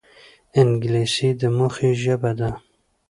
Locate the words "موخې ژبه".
1.57-2.31